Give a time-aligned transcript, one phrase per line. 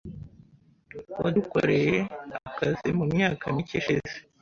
[1.21, 1.97] Wadukoreye
[2.49, 4.13] akazi mumyaka mike ishize.